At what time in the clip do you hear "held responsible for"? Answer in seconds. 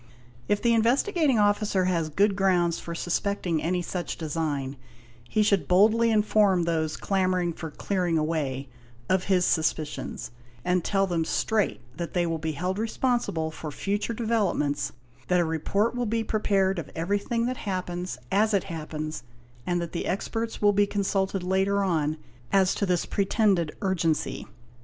12.53-13.69